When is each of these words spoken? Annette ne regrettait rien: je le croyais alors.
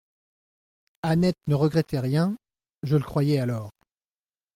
Annette 1.03 1.37
ne 1.45 1.53
regrettait 1.53 1.99
rien: 1.99 2.35
je 2.81 2.95
le 2.97 3.03
croyais 3.03 3.37
alors. 3.37 3.69